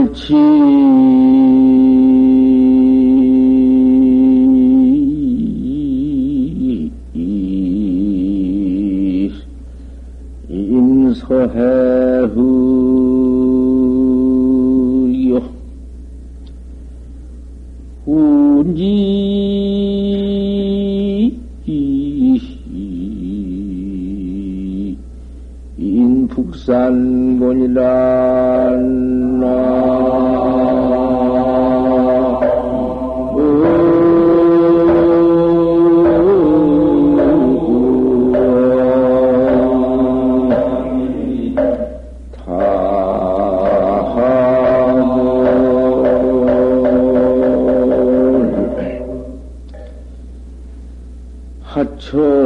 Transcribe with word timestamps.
옳 0.00 1.39
하 52.12 52.39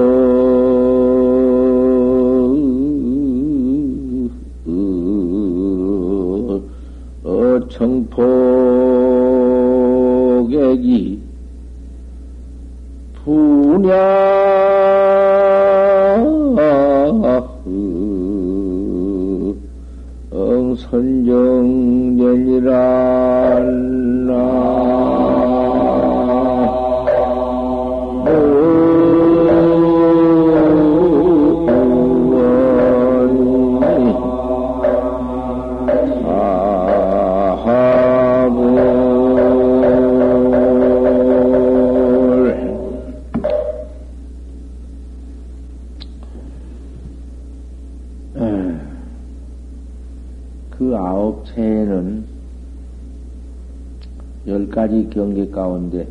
가운데 55.75 56.07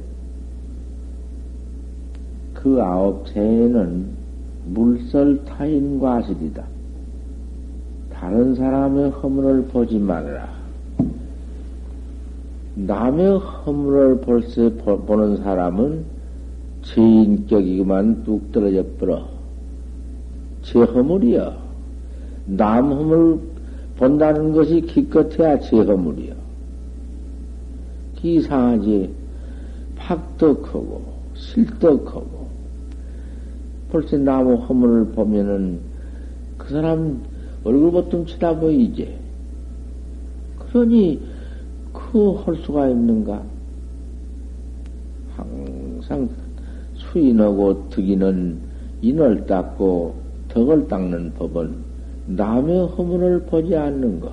그 2.54 2.82
아홉 2.82 3.26
체에는 3.28 4.06
물설 4.68 5.44
타인 5.46 6.00
과실이다. 6.00 6.64
다른 8.12 8.56
사람의 8.56 9.10
허물을 9.12 9.66
보지 9.66 10.00
말아라. 10.00 10.50
남의 12.76 13.40
허물을 13.40 14.22
볼세 14.22 14.70
보는 14.76 15.38
사람은 15.38 16.06
제 16.84 17.02
인격이구만 17.02 18.24
뚝 18.24 18.52
떨어져 18.52 18.84
버려. 19.00 19.28
제 20.64 20.80
허물이여. 20.80 21.64
남 22.46 22.92
허물 22.92 23.40
본다는 23.98 24.54
것이 24.54 24.82
기껏해야 24.82 25.60
제 25.60 25.80
허물이여. 25.80 26.34
기상하지 28.16 29.23
팍떡하고 30.04 31.02
실떡하고 31.36 32.48
벌써 33.90 34.18
나무 34.18 34.56
허물을 34.56 35.12
보면은 35.14 35.80
그 36.58 36.74
사람 36.74 37.22
얼굴 37.64 37.92
보통 37.92 38.26
쳐다보이지. 38.26 39.18
그러니 40.60 41.22
그 41.94 42.34
할 42.46 42.56
수가 42.58 42.90
있는가? 42.90 43.42
항상 45.36 46.30
수인하고 46.94 47.90
득이는 47.90 48.60
인을 49.02 49.48
닦고 49.48 50.16
덕을 50.50 50.88
닦는 50.88 51.34
법은 51.34 51.76
남의 52.28 52.88
허물을 52.90 53.46
보지 53.48 53.76
않는 53.76 54.20
것. 54.20 54.32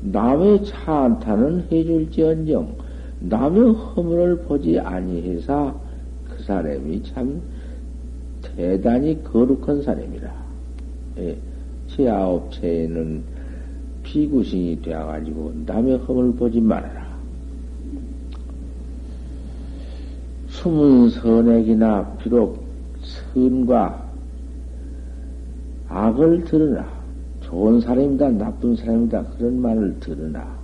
남의 0.00 0.64
차안타는 0.64 1.68
해줄지언정 1.70 2.74
남의 3.20 3.72
허물을 3.72 4.38
보지 4.42 4.78
아니해서 4.78 5.78
그 6.28 6.42
사람이 6.42 7.02
참 7.02 7.40
대단히 8.42 9.22
거룩한 9.24 9.82
사람이라. 9.82 10.32
예, 11.18 11.36
제 11.88 12.08
아홉 12.08 12.52
체에는 12.52 13.22
비구신이 14.02 14.82
되어가지고 14.82 15.52
남의 15.66 15.98
허물을 15.98 16.32
보지 16.34 16.60
말아라. 16.60 17.08
숨은 20.48 21.10
선액이나 21.10 22.16
비록 22.18 22.64
선과 23.32 24.08
악을 25.88 26.44
들으나 26.44 26.86
좋은 27.42 27.80
사람이다 27.80 28.30
나쁜 28.32 28.76
사람이다 28.76 29.22
그런 29.36 29.60
말을 29.60 30.00
들으나 30.00 30.57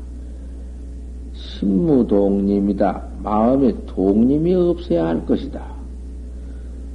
신무동님이다 1.58 3.02
마음에 3.22 3.74
동님이 3.86 4.54
없어야 4.54 5.06
할 5.06 5.26
것이다. 5.26 5.62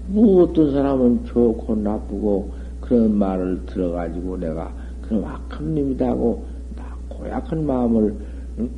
뭐 0.07 0.43
어떤 0.43 0.71
사람은 0.71 1.25
좋고 1.25 1.75
나쁘고 1.75 2.51
그런 2.81 3.15
말을 3.15 3.65
들어가지고 3.65 4.37
내가 4.37 4.71
그럼 5.01 5.25
악한 5.25 5.75
놈이다 5.75 6.07
하고 6.07 6.43
나 6.75 6.83
고약한 7.09 7.65
마음을 7.65 8.15
응? 8.59 8.69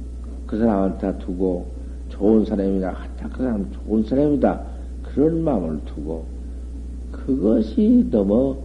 그 0.46 0.58
사람한테 0.58 1.18
두고 1.20 1.68
좋은 2.10 2.44
사람이다 2.46 2.98
그 3.34 3.44
사람 3.44 3.66
좋은 3.72 4.04
사람이다 4.04 4.62
그런 5.04 5.44
마음을 5.44 5.80
두고 5.86 6.26
그것이 7.12 8.08
너무 8.12 8.58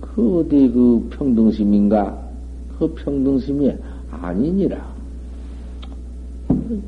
그 0.00 0.38
어디 0.38 0.70
그 0.70 1.08
평등심인가? 1.10 2.26
그 2.78 2.94
평등심이 2.94 3.72
아니니라. 4.10 4.95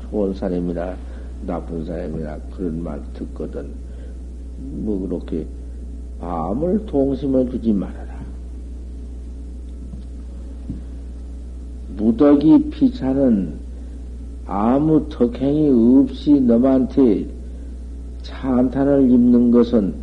좋은 0.09 0.33
사람이나 0.33 0.95
나쁜 1.45 1.85
사람이나 1.85 2.37
그런 2.51 2.83
말 2.83 3.01
듣거든. 3.13 3.69
뭐 4.57 5.07
그렇게 5.07 5.45
마음을 6.19 6.85
동심을 6.85 7.49
주지 7.49 7.71
말아라. 7.73 8.19
무덕이 11.95 12.69
피차는 12.69 13.53
아무 14.45 15.07
덕행이 15.09 15.69
없이 15.69 16.39
너한테 16.41 17.27
찬탄을 18.23 19.09
입는 19.09 19.51
것은 19.51 19.93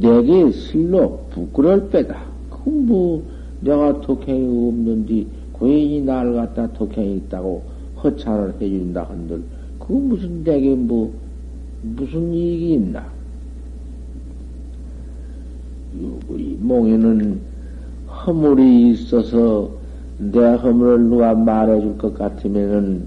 내게 0.00 0.50
실로 0.50 1.26
부끄러울 1.30 1.88
빼다. 1.90 2.24
그 2.50 2.68
뭐, 2.70 3.22
내가 3.60 4.00
독행이 4.00 4.68
없는데, 4.68 5.26
고인이 5.52 6.02
나를 6.02 6.34
갖다 6.34 6.72
독행이 6.72 7.16
있다고 7.16 7.62
허찬을 8.06 8.54
해준다 8.60 9.04
한들, 9.04 9.42
그 9.78 9.92
무슨 9.92 10.44
내게 10.44 10.74
뭐, 10.74 11.12
무슨 11.82 12.32
이익이 12.32 12.74
있나? 12.74 13.06
이 15.94 16.56
몽에는 16.60 17.40
허물이 18.08 18.90
있어서 18.90 19.70
내 20.18 20.40
허물을 20.40 21.04
누가 21.04 21.34
말해줄 21.34 21.98
것 21.98 22.14
같으면은, 22.14 23.06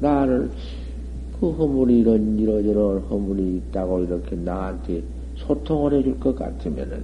나를, 0.00 0.50
그 1.38 1.50
허물이 1.50 2.00
이런, 2.00 2.38
이러저런 2.38 3.00
허물이 3.00 3.56
있다고 3.56 4.04
이렇게 4.04 4.36
나한테 4.36 5.02
소통을 5.36 5.94
해줄 5.94 6.18
것 6.20 6.36
같으면은 6.36 7.02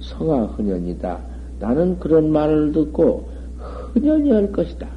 성아 0.00 0.46
흔연이다. 0.46 1.20
나는 1.60 1.98
그런 1.98 2.30
말을 2.30 2.72
듣고 2.72 3.28
흔연히 3.92 4.30
할 4.30 4.50
것이다. 4.52 4.88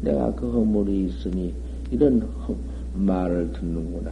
내가 0.00 0.32
그 0.34 0.50
허물이 0.50 1.06
있으니 1.06 1.52
이런 1.90 2.20
허, 2.20 2.54
말을 2.94 3.52
듣는구나. 3.52 4.10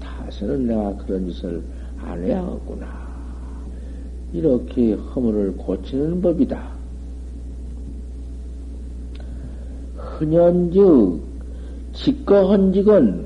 다시는 0.00 0.66
내가 0.66 0.96
그런 0.96 1.30
짓을 1.30 1.62
안 2.00 2.22
해야겠구나. 2.22 2.86
이렇게 4.32 4.94
허물을 4.94 5.56
고치는 5.56 6.20
법이다. 6.20 6.74
흔연즉 9.96 11.20
직거헌직은 11.92 13.24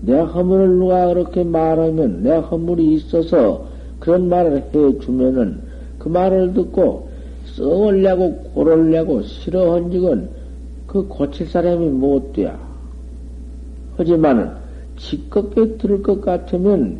내 0.00 0.18
허물을 0.18 0.78
누가 0.78 1.08
그렇게 1.08 1.42
말하면 1.42 2.22
내 2.22 2.36
허물이 2.36 2.94
있어서 2.94 3.66
그런 3.98 4.28
말을 4.28 4.62
해 4.72 4.98
주면은 5.00 5.60
그 5.98 6.08
말을 6.08 6.54
듣고 6.54 7.08
썩을려고 7.46 8.36
고를려고 8.54 9.22
싫어헌직은 9.22 10.37
그 10.88 11.06
고칠 11.06 11.46
사람이 11.46 11.88
못 11.90 12.32
돼야. 12.32 12.58
하지만은 13.96 14.50
지껍게 14.96 15.76
들을 15.76 16.02
것 16.02 16.20
같으면 16.20 16.98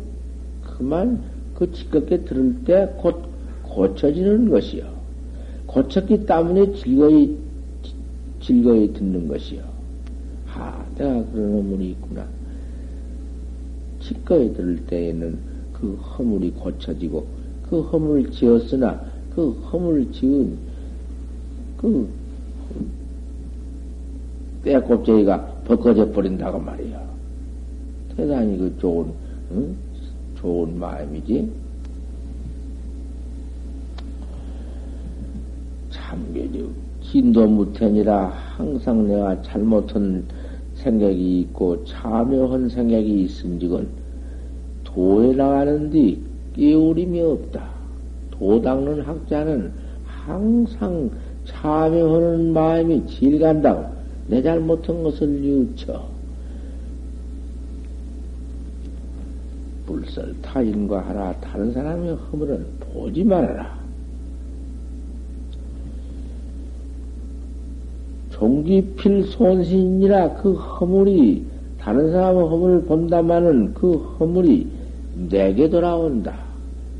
그만 0.63 1.21
그 1.55 1.69
지껍게 1.73 2.23
들을 2.23 2.63
때 2.63 2.87
곧 2.97 3.27
고쳐지는 3.63 4.49
것이요. 4.49 4.83
고쳤기 5.67 6.25
때문에 6.25 6.73
즐거이 6.73 7.37
즐거이 8.41 8.93
듣는 8.93 9.27
것이요. 9.27 9.61
아, 10.53 10.85
내가 10.97 11.23
그런 11.31 11.53
허물이 11.53 11.91
있구나. 11.91 12.25
지꺼이 14.01 14.53
들을 14.53 14.77
때에는 14.87 15.37
그 15.73 15.93
허물이 15.95 16.51
고쳐지고 16.51 17.27
그 17.69 17.81
허물을 17.81 18.31
지었으나 18.31 18.99
그 19.35 19.51
허물을 19.51 20.11
지은 20.11 20.57
그 21.77 22.09
때꼽쟁이가 24.63 25.61
벗겨져 25.65 26.11
버린다고 26.11 26.59
말이야. 26.59 27.01
대단히 28.15 28.57
그 28.57 28.75
좋은, 28.79 29.07
응? 29.51 29.75
좋은 30.35 30.77
마음이지. 30.77 31.49
참견이 35.89 36.69
진도 37.01 37.47
무텐이라 37.47 38.27
항상 38.27 39.07
내가 39.07 39.41
잘못한 39.41 40.23
생각이 40.75 41.41
있고 41.41 41.83
참여한 41.85 42.69
생각이 42.69 43.23
있은지건 43.23 43.87
도에 44.83 45.33
나가는데 45.33 46.17
깨우림이 46.55 47.21
없다. 47.21 47.69
도 48.31 48.61
닦는 48.61 49.01
학자는 49.01 49.71
항상 50.05 51.09
참여하는 51.45 52.53
마음이 52.53 53.05
질간다고 53.07 53.98
내 54.29 54.43
잘못한 54.43 55.03
것을 55.03 55.43
유쳐. 55.43 56.07
불설 59.87 60.35
타인과 60.43 61.01
하나 61.01 61.33
다른 61.41 61.73
사람의 61.73 62.13
허물은 62.15 62.65
보지 62.79 63.23
말아라. 63.23 63.79
종기필 68.29 69.23
손신이라 69.23 70.35
그 70.35 70.53
허물이 70.53 71.45
다른 71.79 72.11
사람의 72.11 72.47
허물을 72.47 72.81
본다마는 72.83 73.73
그 73.73 73.93
허물이 73.93 74.67
내게 75.27 75.67
돌아온다. 75.67 76.37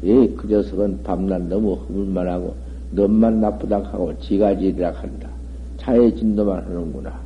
예, 0.03 0.27
그 0.29 0.47
녀석은 0.47 1.03
밤낮 1.03 1.43
너무 1.43 1.75
허물만 1.75 2.27
하고 2.27 2.55
너만 2.91 3.39
나쁘다 3.39 3.83
하고 3.83 4.17
지가 4.19 4.57
지리라 4.57 4.91
한다. 4.91 5.28
자의 5.89 6.15
진도만 6.15 6.63
하는구나. 6.65 7.19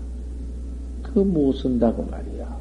그못 1.02 1.58
쓴다고 1.58 2.08
말이야. 2.10 2.58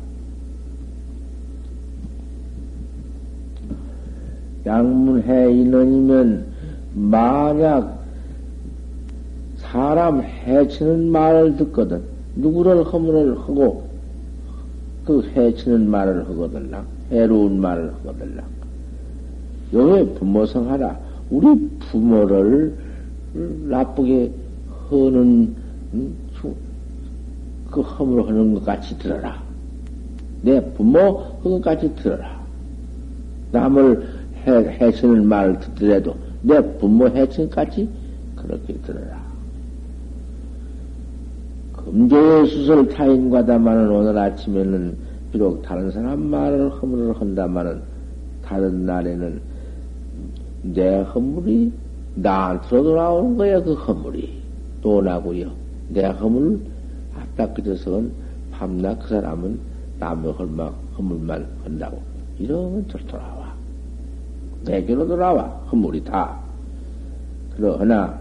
양문해 4.66 5.52
인원이면 5.52 6.46
만약 6.94 8.02
사람 9.58 10.22
해치는 10.22 11.08
말을 11.10 11.56
듣거든 11.58 12.02
누구를 12.34 12.82
허물을 12.82 13.38
하고 13.38 13.88
그 15.04 15.22
해치는 15.34 15.88
말을 15.88 16.28
하거들라 16.28 16.84
해로운 17.10 17.60
말을 17.60 17.92
하거들라 17.94 18.42
여기 19.72 20.14
부모성 20.14 20.70
하라 20.70 20.98
우리 21.30 21.68
부모를 21.90 22.76
나쁘게 23.68 24.30
허는 24.90 25.61
그 27.70 27.80
허물 27.80 28.26
하는 28.26 28.54
것 28.54 28.64
같이 28.64 28.98
들어라. 28.98 29.42
내 30.42 30.60
부모 30.72 31.38
그것 31.42 31.60
같이 31.62 31.94
들어라. 31.96 32.40
남을 33.52 34.08
해, 34.46 34.52
해치는 34.80 35.26
말을 35.26 35.60
듣더라도 35.60 36.16
내 36.42 36.60
부모 36.78 37.10
같이 37.12 37.88
그렇게 38.36 38.74
들어라. 38.84 39.22
금조의 41.76 42.46
수설 42.46 42.88
타인과다마는 42.88 43.90
오늘 43.90 44.16
아침에는 44.16 44.96
비록 45.32 45.62
다른 45.62 45.90
사람 45.90 46.20
말을 46.26 46.70
허물을 46.70 47.20
한다마는 47.20 47.80
다른 48.44 48.86
날에는 48.86 49.40
내 50.62 51.00
허물이 51.00 51.72
나한테로 52.14 52.82
돌아오는 52.82 53.36
거야 53.36 53.60
그 53.62 53.72
허물이 53.72 54.42
또 54.82 55.00
나고요 55.00 55.61
내 55.92 56.04
허물 56.04 56.60
아따 57.14 57.52
그저서는 57.52 58.12
밤낮 58.50 58.98
그 58.98 59.08
사람은 59.08 59.58
남의 59.98 60.32
헐막 60.32 60.74
허물만 60.98 61.46
한다고. 61.64 62.00
이러면 62.38 62.86
절 62.88 63.00
돌아와. 63.06 63.54
내게로 64.64 65.06
돌아와. 65.06 65.44
허물이 65.70 66.04
다. 66.04 66.40
그러나 67.56 68.18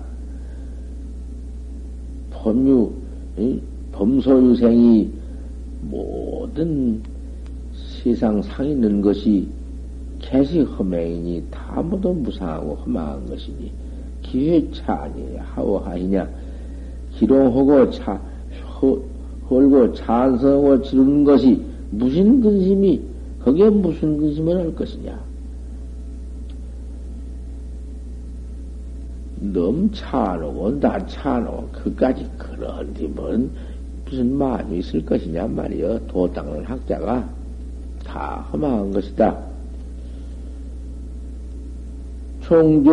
법유 2.31 2.91
범소유생이 3.91 5.12
모든 5.81 7.01
세상 7.73 8.41
상 8.41 8.65
있는 8.65 9.01
것이 9.01 9.47
개시 10.19 10.61
험행이니 10.61 11.45
다 11.49 11.81
모두 11.81 12.13
무상하고 12.13 12.75
험한 12.75 13.28
것이니 13.28 13.71
기회차니 14.21 15.37
하오하이냐 15.37 16.30
기롱하고 17.21 17.92
차 17.92 18.19
헐고 19.49 19.94
찬성하고 19.94 20.81
지르는 20.81 21.23
것이 21.23 21.61
무슨 21.92 22.42
근심이 22.42 22.99
거기에 23.44 23.69
무슨 23.69 24.18
근심을 24.18 24.57
할 24.57 24.73
것이냐 24.73 25.19
너무 29.40 29.92
차놓고 29.92 30.80
나 30.80 31.06
차놓고 31.06 31.69
그까지 31.71 32.28
그런 32.37 32.92
뒤면 32.95 33.51
무슨 34.06 34.35
마음이 34.35 34.80
있을 34.80 35.06
것이냐 35.06 35.47
말이여 35.47 35.99
도 36.07 36.31
닦는 36.31 36.66
학자가 36.66 37.30
다 38.04 38.47
허망한 38.51 38.92
것이다. 38.92 39.37
총조 42.42 42.92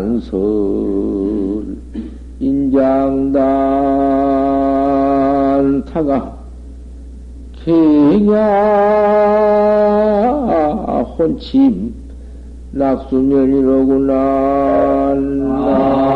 난설 0.00 1.76
인장단 2.40 3.44
타가 5.84 6.32
개냐 7.52 8.34
혼침 11.18 11.94
낙수면이로구나. 12.72 14.14
아 15.52 16.10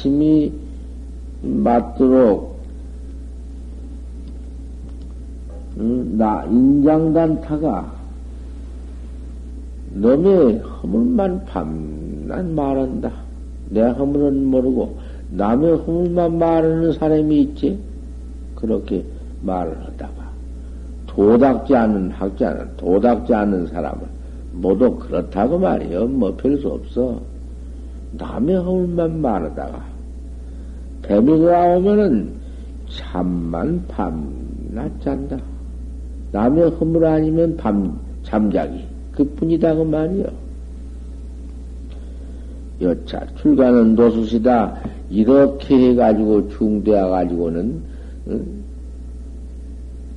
침이 0.00 0.50
맞도록 1.42 2.58
나 5.76 6.44
인장단 6.44 7.40
타가 7.42 7.92
너의 9.92 10.58
허물만 10.58 11.44
밤낮 11.44 12.44
말한다. 12.46 13.10
내 13.68 13.82
허물은 13.82 14.46
모르고 14.46 14.98
남의 15.30 15.76
허물만 15.78 16.38
말하는 16.38 16.92
사람이 16.92 17.42
있지. 17.42 17.78
그렇게 18.54 19.04
말을 19.42 19.84
하다가 19.84 20.30
도닥지 21.06 21.74
않는 21.74 22.10
학자는 22.12 22.76
도닥지 22.76 23.34
않는 23.34 23.66
사람은 23.66 24.00
모두 24.52 24.96
그렇다고 24.96 25.58
말이요. 25.58 26.06
뭐 26.06 26.36
별 26.36 26.58
수 26.58 26.68
없어. 26.68 27.20
남의 28.12 28.56
허물만 28.56 29.20
말하다가 29.20 29.89
뱀이 31.02 31.26
돌아오면은 31.26 32.32
참만 32.88 33.84
밤 33.88 34.50
낮 34.72 35.00
잔다. 35.00 35.36
남의 36.32 36.70
허물 36.70 37.04
아니면 37.04 37.56
밤, 37.56 37.98
잠자기. 38.22 38.84
그 39.12 39.24
뿐이다, 39.24 39.74
그 39.74 39.82
말이요. 39.82 40.26
여차, 42.80 43.26
출가는 43.36 43.96
도수시다. 43.96 44.80
이렇게 45.10 45.90
해가지고 45.90 46.48
중대해가지고는, 46.50 47.82
응? 48.28 48.46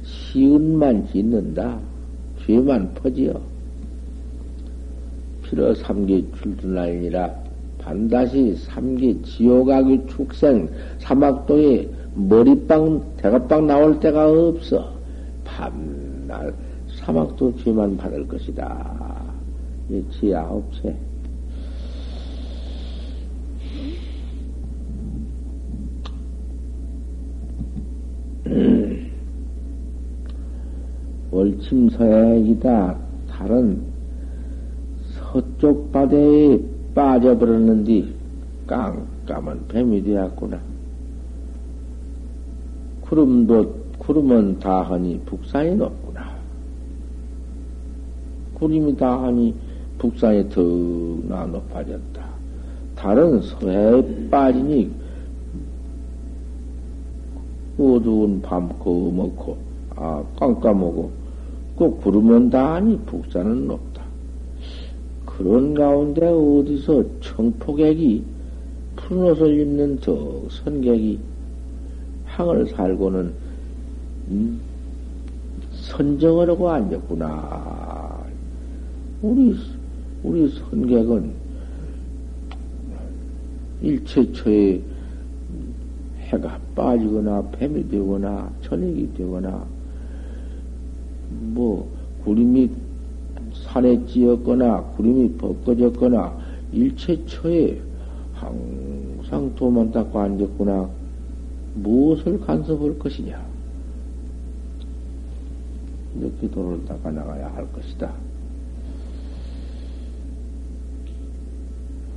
시운만 0.04 1.08
짓는다. 1.08 1.80
죄만 2.46 2.94
퍼지요. 2.94 3.42
피로 5.44 5.74
삼계 5.74 6.24
출둔하니라 6.42 7.43
반드시 7.84 8.56
삼계 8.56 9.22
지옥하기 9.24 10.06
축생 10.08 10.70
사막도에 11.00 11.90
머리빵 12.16 13.02
대가빵 13.18 13.68
나올 13.68 14.00
때가 14.00 14.30
없어. 14.30 14.94
밤날 15.44 16.54
사막도 16.88 17.58
죄만 17.58 17.98
받을 17.98 18.26
것이다. 18.28 19.26
이 19.90 20.02
지아홉체. 20.12 20.96
월침서액이다. 31.32 32.98
다른 33.28 33.82
서쪽 35.02 35.92
바다에 35.92 36.73
빠져버렸는데 36.94 38.14
깜깜한 38.68 39.68
뱀이 39.68 40.04
되었구나. 40.04 40.60
구름도 43.02 43.84
구름은 44.00 44.60
다하니 44.60 45.22
북산이 45.26 45.76
높구나. 45.76 46.34
구름이 48.56 48.96
다하니 48.98 49.56
북산이 49.98 50.50
더나 50.50 51.46
높아졌다. 51.46 52.26
다른 52.96 53.42
서해에 53.42 54.30
빠지니 54.30 54.92
어두운 57.78 58.42
밤 58.42 58.70
거먹고 58.80 59.58
아 59.96 60.24
깜깜하고 60.40 61.12
꼭 61.76 62.02
구르면 62.02 62.50
다하니 62.50 62.98
북산은 63.06 63.68
높다. 63.68 63.93
그런 65.38 65.74
가운데 65.74 66.28
어디서 66.28 67.04
청포객이 67.22 68.24
푸른 68.96 69.32
옷을 69.32 69.60
입는 69.60 70.00
저 70.02 70.44
선객이 70.50 71.20
항을 72.26 72.68
살고는 72.68 73.34
음, 74.30 74.62
선정을 75.72 76.50
하고 76.50 76.70
앉았구나. 76.70 78.24
우리 79.22 79.56
우리 80.24 80.50
선객은 80.50 81.34
일체처에 83.82 84.82
해가 86.20 86.60
빠지거나 86.76 87.42
뱀이 87.52 87.90
되거나 87.90 88.52
저녁이 88.62 89.14
되거나 89.14 89.66
뭐 91.30 91.92
구름이 92.24 92.70
산에 93.54 94.06
찌었거나 94.06 94.84
구름이 94.96 95.34
벗겨졌거나 95.38 96.38
일체처에 96.72 97.80
항상 98.34 99.54
도만 99.56 99.92
닦고 99.92 100.20
앉았구나. 100.20 100.90
무엇을 101.76 102.40
간섭할 102.42 103.00
것이냐? 103.00 103.44
이렇게 106.16 106.50
도를 106.50 106.86
닦아 106.86 107.12
나가야 107.12 107.54
할 107.56 107.72
것이다. 107.72 108.14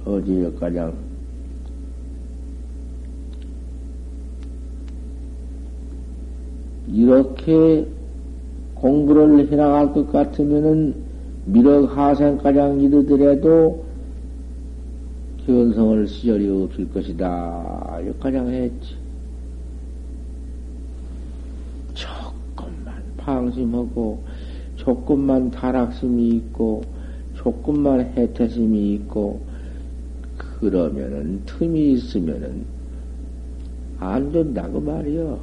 어제 0.05 0.53
가장 0.61 0.95
이렇게 6.87 7.89
공부를 8.75 9.51
해나갈 9.51 9.93
것 9.93 10.13
같으면은 10.13 11.06
미륵 11.47 11.97
하생가장 11.97 12.81
이르더라도 12.81 13.85
견성을 15.47 16.09
시절이 16.09 16.49
없을 16.49 16.91
것이다. 16.93 18.01
여가장 18.05 18.49
했지. 18.49 18.97
조금만 21.95 22.95
방심하고, 23.17 24.25
조금만 24.75 25.53
타락심이 25.53 26.29
있고, 26.31 26.83
조금만 27.35 28.01
해태심이 28.01 28.95
있고, 28.95 29.41
그러면은, 30.37 31.43
틈이 31.47 31.93
있으면은, 31.93 32.65
안 34.01 34.33
된다고 34.33 34.81
말이요. 34.81 35.39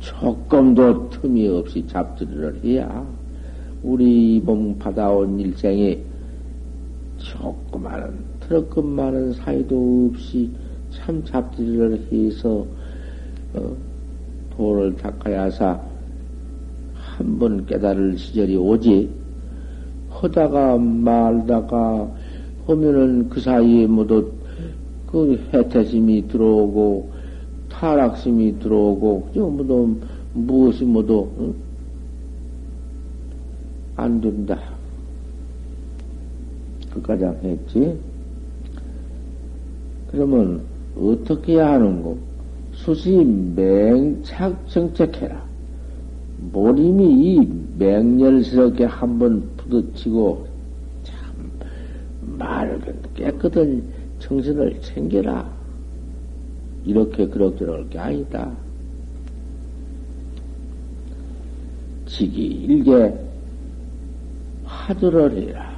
조금도 0.00 1.08
틈이 1.08 1.48
없이 1.48 1.86
잡들이를 1.86 2.62
해야 2.62 3.17
우리 3.82 4.40
몸 4.44 4.78
받아온 4.78 5.38
일생에 5.38 5.98
조그마한 7.18 8.18
트럭급 8.40 8.84
많은 8.86 9.32
사이도 9.32 10.10
없이 10.12 10.50
참 10.90 11.22
잡들이를 11.24 12.08
해서 12.12 12.66
어, 13.54 13.76
도를 14.56 14.96
닦아야사 14.96 15.80
한 16.94 17.38
번 17.38 17.66
깨달을 17.66 18.16
시절이 18.16 18.56
오지 18.56 19.10
하다가 20.10 20.78
말다가 20.78 22.08
하면은 22.66 23.28
그 23.28 23.40
사이에 23.40 23.86
모두 23.86 24.32
그 25.06 25.40
해태심이 25.52 26.28
들어오고 26.28 27.10
타락심이 27.70 28.58
들어오고, 28.58 29.28
모두, 29.34 29.96
무엇이 30.34 30.84
모두, 30.84 31.28
응? 31.38 31.54
안 33.98 34.20
된다. 34.20 34.56
그까지 36.94 37.24
했지? 37.42 37.98
그러면, 40.10 40.62
어떻게 40.96 41.54
해야 41.54 41.72
하는고? 41.72 42.16
수시 42.72 43.16
맹착 43.56 44.68
정책해라. 44.68 45.44
모림이 46.52 47.04
이 47.04 47.52
맹렬스럽게 47.76 48.84
한번 48.84 49.42
부딪히고, 49.56 50.46
참, 51.02 51.50
맑은 52.38 52.94
깨끗한 53.14 53.82
정신을 54.20 54.80
챙겨라. 54.80 55.50
이렇게 56.84 57.26
그럭저럭 57.26 57.90
게 57.90 57.98
아니다. 57.98 58.50
지기 62.06 62.46
일개 62.46 63.27
화두를 64.88 65.36
해라. 65.36 65.70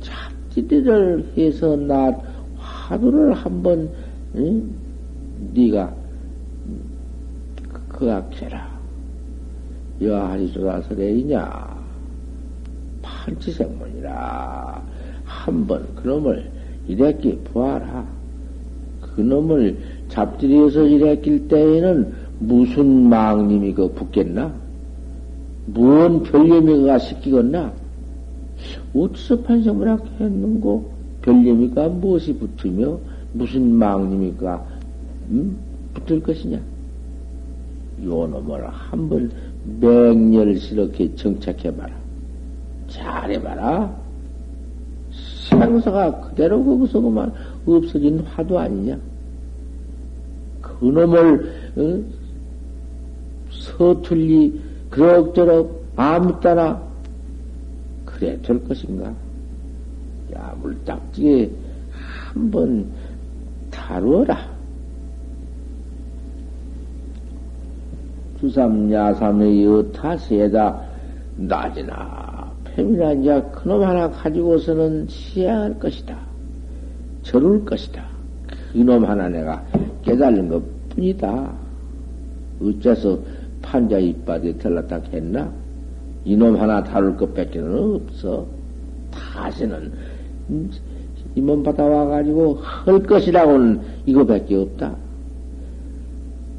잡지들을 0.00 1.32
해서 1.36 1.74
나 1.74 2.12
화두를 2.56 3.34
한번 3.34 3.90
응? 4.36 4.70
네가 5.52 5.92
그악해라. 7.88 8.70
여하리 10.00 10.52
조다 10.52 10.82
설레이냐 10.82 11.82
판치생문이라 13.02 14.82
한번 15.24 15.94
그놈을 15.96 16.48
이렇게 16.86 17.36
보아라. 17.38 18.06
그놈을 19.14 19.78
잡들이어서 20.08 20.84
이랬길 20.84 21.48
때에는 21.48 22.14
무슨 22.38 23.08
망님이 23.08 23.74
그 23.74 23.92
붙겠나? 23.92 24.61
무언 25.66 26.22
별념이가 26.22 26.98
시키겠나? 26.98 27.72
어디서 28.94 29.40
판성을 29.42 29.98
했는고 30.20 30.90
별념이가 31.22 31.88
무엇이 31.88 32.34
붙으며 32.34 32.98
무슨 33.32 33.72
망님이가 33.74 34.66
음? 35.30 35.56
붙을 35.94 36.22
것이냐? 36.22 36.58
요 38.04 38.26
놈을 38.26 38.68
한번 38.68 39.30
맹렬스럽게 39.80 41.14
정착해봐라. 41.14 41.94
잘해봐라. 42.88 44.02
생사가 45.48 46.20
그대로 46.20 46.64
거기서 46.64 47.00
그만 47.00 47.32
없어진 47.66 48.20
화두 48.20 48.58
아니냐? 48.58 48.98
그놈을 50.60 51.72
어? 51.76 52.22
서툴리 53.50 54.60
그럭저럭 54.92 55.84
아무 55.96 56.38
따라 56.40 56.80
그래 58.04 58.38
될 58.42 58.62
것인가? 58.64 59.12
야 60.34 60.54
물딱지게 60.60 61.50
한번 62.32 62.86
다루어라. 63.70 64.52
수삼야삼의 68.40 69.64
여타 69.64 70.16
세다 70.16 70.82
낮이나 71.36 72.52
팸이나 72.76 73.18
이제 73.20 73.42
그놈 73.52 73.82
하나 73.82 74.10
가지고서는 74.10 75.06
시행할 75.08 75.78
것이다. 75.78 76.18
저룰 77.22 77.64
것이다. 77.64 78.04
그놈 78.72 79.04
하나 79.04 79.28
내가 79.28 79.64
깨달은 80.02 80.48
것 80.48 80.62
뿐이다. 80.90 81.52
어째서 82.60 83.18
판자 83.62 83.98
이빨에 83.98 84.54
들렀다 84.54 85.00
했나? 85.12 85.50
이놈 86.24 86.56
하나 86.56 86.82
다룰 86.84 87.16
것밖에는 87.16 87.94
없어. 87.96 88.46
다시는 89.10 89.92
이몸 91.34 91.62
받아와가지고 91.62 92.58
할 92.60 93.02
것이라고는 93.02 93.80
이거밖에 94.06 94.54
없다. 94.56 94.96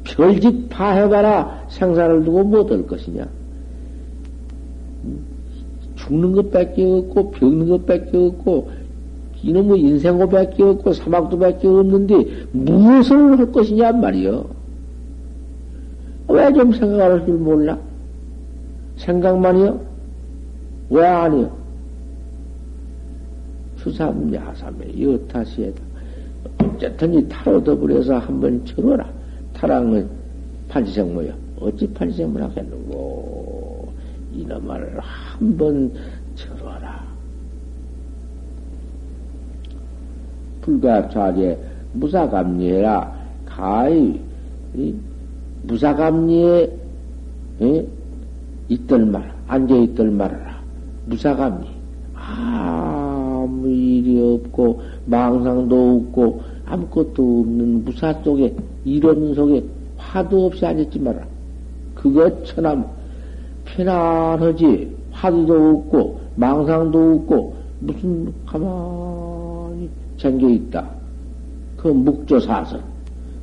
별짓 0.04 0.68
다 0.68 0.90
해봐라 0.92 1.66
생사를 1.68 2.24
두고 2.24 2.44
못 2.44 2.70
할 2.70 2.86
것이냐. 2.86 3.26
죽는 5.96 6.32
것밖에 6.32 6.84
없고 6.84 7.30
병는 7.30 7.68
것밖에 7.68 8.16
없고 8.16 8.70
이놈의 9.42 9.80
인생고밖에 9.80 10.62
없고 10.62 10.92
사막도밖에 10.92 11.68
없는데 11.68 12.46
무엇을 12.52 13.38
할 13.38 13.52
것이냐 13.52 13.92
말이여. 13.92 14.46
왜 16.34 16.52
좀 16.52 16.72
생각할 16.72 17.24
줄 17.24 17.34
몰라? 17.36 17.78
생각만이요? 18.96 19.80
왜 20.90 21.06
아니요? 21.06 21.56
수삼야삼의 23.76 25.00
여타시에다. 25.00 25.80
어쨌든 26.58 27.14
이 27.14 27.28
타로 27.28 27.62
더불어서 27.62 28.18
한번 28.18 28.64
쳐어라 28.64 29.08
타랑은 29.54 30.08
판지생모여. 30.68 31.32
어찌 31.60 31.86
판지생모라 31.92 32.50
했는고. 32.56 33.92
이놈을 34.32 34.98
한번 35.00 35.92
쳐어라 36.34 37.04
불가좌제 40.62 41.56
무사감리해라. 41.92 43.24
가히 43.46 44.20
무사감리에 45.66 46.76
있들 48.68 49.06
말, 49.06 49.32
앉아 49.48 49.74
있들 49.74 50.10
말아라. 50.10 50.62
무사감리. 51.06 51.66
아무 52.14 53.68
일이 53.68 54.20
없고, 54.20 54.82
망상도 55.06 55.96
없고, 55.96 56.42
아무것도 56.66 57.40
없는 57.40 57.84
무사 57.84 58.12
속에, 58.22 58.54
이런 58.84 59.34
속에 59.34 59.64
화도 59.96 60.46
없이 60.46 60.64
앉았지 60.64 60.98
마라. 60.98 61.24
그거 61.94 62.42
천하무. 62.44 62.84
편안하지. 63.64 64.94
화두도 65.12 65.70
없고, 65.70 66.20
망상도 66.36 67.14
없고, 67.14 67.56
무슨 67.80 68.32
가만히 68.46 69.88
잠겨 70.16 70.48
있다. 70.48 70.88
그 71.76 71.88
묵조사선. 71.88 72.80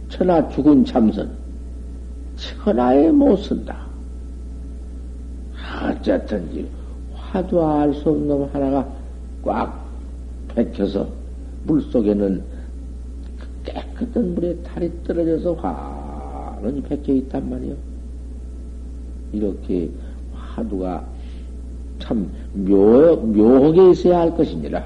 천하 0.10 0.48
죽은 0.50 0.86
참선. 0.86 1.41
천하에 2.42 3.12
못 3.12 3.38
쓴다. 3.38 3.78
어쨌든지 5.84 6.68
알수 7.34 8.10
없는 8.10 8.28
놈 8.28 8.50
하나가 8.52 8.88
꽉 9.44 9.86
백혀서 10.50 11.08
물 11.66 11.82
속에는 11.82 12.44
깨끗한 13.64 14.34
물에 14.34 14.56
탈이 14.58 14.92
떨어져서 15.04 15.54
환히 15.54 16.82
백혀 16.82 17.14
있단 17.14 17.50
말이요. 17.50 17.76
이렇게 19.32 19.90
화두가 20.34 21.06
참 22.00 22.30
묘, 22.54 23.16
묘하게 23.16 23.92
있어야 23.92 24.22
할 24.22 24.36
것입니다. 24.36 24.84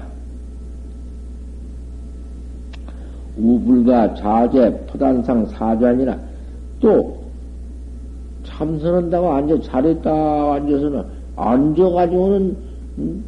우불과 3.36 4.14
자제, 4.14 4.86
포단상 4.86 5.46
사전이나 5.46 6.18
또 6.80 7.25
참선한다고 8.56 9.32
앉아, 9.32 9.60
잘했다 9.60 10.54
앉아서는, 10.54 11.04
앉아가지고는, 11.36 12.56
음, 12.98 13.24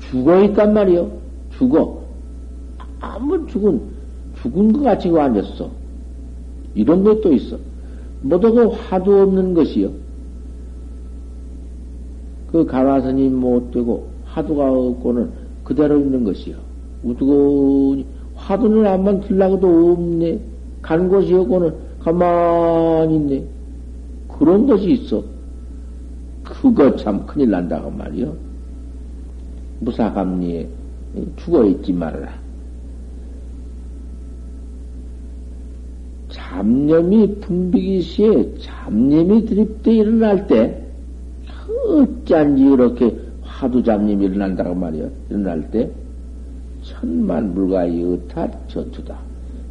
죽어 0.00 0.42
있단 0.44 0.74
말이요. 0.74 1.10
죽어. 1.56 2.00
아무 3.00 3.46
죽은, 3.46 3.80
죽은 4.42 4.72
것 4.72 4.82
같이 4.82 5.08
그 5.08 5.20
앉았어. 5.20 5.70
이런 6.74 7.04
것도 7.04 7.32
있어. 7.32 7.56
뭐도 8.22 8.52
그 8.52 8.66
화도 8.66 9.22
없는 9.22 9.54
것이요. 9.54 9.90
그 12.50 12.66
가라선이 12.66 13.28
못 13.28 13.70
되고, 13.70 14.08
화두가 14.24 14.72
없고는 14.72 15.30
그대로 15.62 15.98
있는 15.98 16.24
것이요. 16.24 16.56
우두고, 17.04 18.02
화두는 18.34 18.86
안만 18.86 19.20
들라고도 19.20 19.92
없네. 19.92 20.40
간 20.82 21.08
곳이 21.08 21.32
없고는 21.32 21.74
가만히 22.00 23.16
있네. 23.16 23.59
그런 24.40 24.66
것이 24.66 24.92
있어. 24.92 25.22
그거 26.42 26.96
참 26.96 27.26
큰일 27.26 27.50
난다고 27.50 27.90
말이요. 27.90 28.34
무사감리에 29.80 30.66
죽어 31.36 31.66
있지 31.66 31.92
말아라. 31.92 32.32
잡념이 36.30 37.40
분비기 37.40 38.00
시에 38.00 38.54
잡념이 38.60 39.44
드립돼 39.44 39.92
일어날 39.92 40.46
때 40.46 40.86
어찌한지 41.86 42.64
이렇게 42.64 43.14
화두 43.42 43.82
잡념이 43.82 44.24
일어난다고 44.24 44.74
말이요. 44.74 45.10
일어날 45.28 45.70
때 45.70 45.90
천만 46.82 47.52
불과 47.52 47.86
여타 47.86 48.48
전투다. 48.68 49.18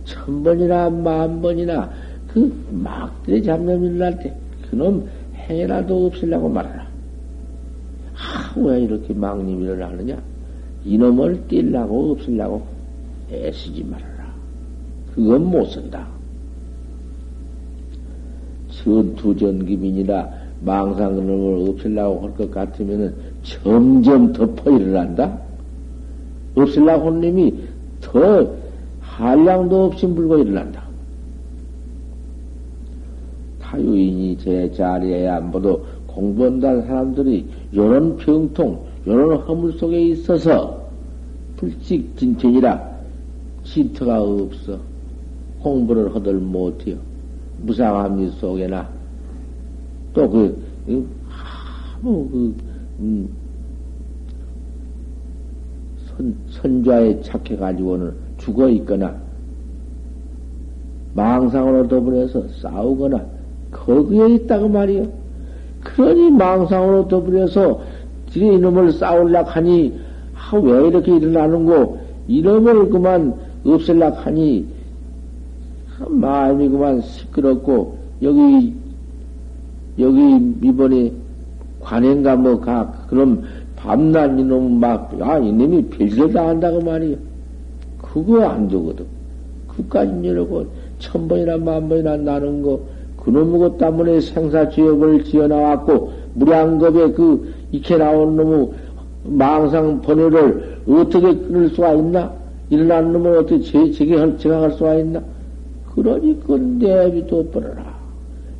천 0.03 0.43
번이나 0.43 0.91
만 0.91 1.41
번이나 1.41 1.89
그 2.27 2.53
막들의 2.71 3.41
잡념이 3.41 3.87
일어날 3.87 4.19
때 4.19 4.37
그놈 4.69 5.07
해라도 5.35 6.07
없으려고 6.07 6.49
말하라. 6.49 6.87
아, 8.15 8.53
왜 8.57 8.81
이렇게 8.81 9.13
망님이를 9.13 9.83
하느냐? 9.83 10.21
이놈을 10.85 11.43
뛸라고 11.49 12.11
없으려고 12.11 12.63
애쓰지 13.31 13.83
말아라. 13.83 14.33
그건 15.13 15.45
못 15.45 15.65
쓴다. 15.65 16.07
전투 18.71 19.35
전기민이라 19.35 20.29
망상 20.61 21.15
그놈을 21.15 21.69
없으려고 21.69 22.21
할 22.27 22.33
것 22.35 22.51
같으면은 22.51 23.13
점점 23.43 24.31
덮어 24.33 24.71
일어난다? 24.71 25.37
없으려고 26.55 27.07
한 27.07 27.21
놈이 27.21 27.53
더 28.01 28.47
한량도 29.01 29.85
없이 29.85 30.05
물고 30.05 30.37
일어난다. 30.39 30.83
타유인이 33.69 34.37
제 34.39 34.71
자리에 34.71 35.27
안 35.27 35.51
봐도 35.51 35.85
공부한다는 36.07 36.87
사람들이 36.87 37.47
요런 37.75 38.17
병통, 38.17 38.83
요런 39.05 39.41
허물 39.41 39.73
속에 39.73 40.01
있어서 40.07 40.89
불직 41.55 42.17
진천이라 42.17 42.89
진터가 43.63 44.23
없어. 44.23 44.79
공부를 45.59 46.15
하들 46.15 46.35
못해요. 46.35 46.97
무상함리 47.61 48.29
속에나 48.31 48.89
또 50.13 50.29
그, 50.29 50.63
아무 50.87 52.27
그, 52.29 52.55
음, 52.99 53.29
선, 56.07 56.35
선좌에 56.49 57.21
착해가지고는 57.21 58.13
죽어 58.37 58.69
있거나 58.69 59.15
망상으로 61.13 61.87
더불어서 61.87 62.47
싸우거나 62.47 63.38
거기에 63.71 64.35
있다고 64.35 64.69
말이요. 64.69 65.07
그러니 65.83 66.31
망상으로 66.31 67.07
더불어서 67.07 67.81
이놈을 68.35 68.93
싸울라 68.93 69.43
하니 69.43 69.97
아, 70.35 70.57
왜 70.57 70.87
이렇게 70.87 71.15
일어나는고 71.15 71.99
이놈을 72.27 72.89
그만 72.89 73.33
없앨라 73.65 74.11
하니 74.11 74.65
마음이 76.07 76.69
그만 76.69 77.01
시끄럽고 77.01 77.97
여기 78.21 78.73
여기 79.97 80.55
이번에 80.63 81.11
관행가 81.81 82.35
뭐가 82.35 83.05
그럼 83.09 83.43
밤낮 83.75 84.37
이놈 84.37 84.79
막아 84.79 85.39
이놈이 85.39 85.87
별걸 85.87 86.33
다 86.33 86.47
한다고 86.47 86.81
말이요. 86.81 87.15
그거 88.01 88.43
안 88.45 88.67
되거든. 88.67 89.05
그까지 89.67 90.27
이러고 90.27 90.65
천 90.99 91.27
번이나 91.27 91.57
만 91.57 91.87
번이나 91.87 92.17
나는 92.17 92.61
거 92.61 92.81
그놈의 93.29 93.59
것 93.59 93.77
때문에 93.77 94.21
생사지역을 94.21 95.23
지어나왔고, 95.25 96.11
무량겁에 96.33 97.11
그, 97.11 97.53
익혀 97.71 97.97
나온 97.97 98.35
놈의 98.35 98.69
망상 99.23 100.01
번뇌를 100.01 100.79
어떻게 100.87 101.35
끊을 101.35 101.69
수가 101.69 101.93
있나? 101.93 102.33
일어난 102.69 103.13
놈을 103.13 103.37
어떻게 103.37 103.61
제, 103.61 103.91
제게, 103.91 104.37
제각할 104.37 104.71
수가 104.71 104.95
있나? 104.95 105.21
그러니 105.93 106.39
그 106.45 106.53
내비도 106.53 107.49
버려라. 107.51 107.99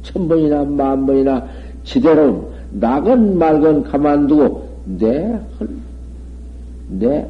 천 0.03 0.27
번이나 0.27 0.63
만 0.65 1.05
번이나 1.05 1.45
지대로 1.83 2.51
나건 2.71 3.37
말건 3.37 3.83
가만두고 3.83 4.69
내, 4.99 5.39
내, 6.87 7.27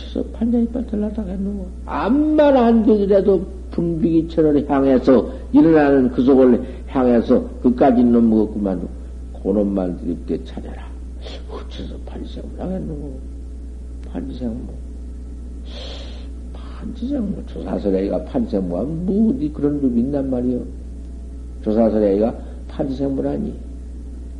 어째서 0.00 0.24
판자이빨 0.32 0.86
들라다 0.86 1.22
했노? 1.22 1.66
암만 1.86 2.56
안 2.56 2.84
되더라도 2.84 3.44
분비기천을 3.70 4.68
향해서 4.68 5.39
일어나는 5.52 6.10
그 6.10 6.22
속을 6.22 6.64
향해서 6.86 7.42
그까지 7.62 8.02
놈 8.04 8.30
먹었구만. 8.30 8.88
그놈만 9.42 9.98
드립대 9.98 10.42
찾아라. 10.44 10.86
어째서 11.50 11.96
판지생물 12.06 12.60
하겠노? 12.60 13.12
판지생물. 14.12 14.60
판지생물. 16.52 17.46
조사설애가 17.46 18.24
판지생물. 18.24 18.84
뭐, 18.86 19.30
어디 19.30 19.50
그런 19.52 19.80
놈이 19.80 20.00
있단 20.02 20.30
말이요. 20.30 20.62
조사설애가 21.62 22.38
판지생물 22.68 23.26
아니. 23.26 23.54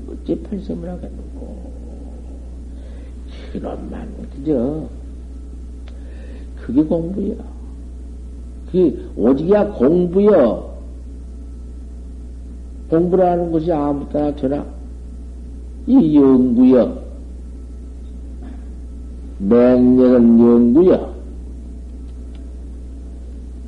어째 0.08 0.40
판지생물 0.42 0.88
하겠노? 0.88 1.20
그놈만, 3.52 4.08
그죠? 4.36 4.88
그게 6.56 6.82
공부야. 6.82 7.34
그게 8.66 8.96
오직이야 9.16 9.72
공부야. 9.72 10.69
공부라는 12.90 13.52
것이 13.52 13.72
아무 13.72 14.08
때나 14.08 14.34
되나? 14.34 14.64
이 15.86 16.16
연구여. 16.16 16.98
맹렬한 19.38 20.38
연구여. 20.38 21.10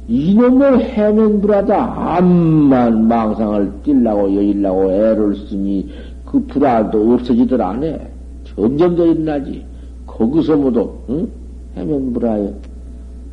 이놈을 0.09 0.85
해면불하다 0.85 2.17
암만 2.17 3.07
망상을 3.07 3.73
찔라고 3.85 4.35
여일라고 4.35 4.91
애를 4.91 5.37
쓰니 5.37 5.89
그 6.27 6.41
불화도 6.47 7.15
없어지들 7.15 7.63
않네. 7.63 8.11
점점 8.45 8.97
더 8.97 9.07
일어나지. 9.07 9.65
거기서 10.07 10.57
모두 10.57 10.93
응? 11.09 11.29
해면불하여. 11.77 12.53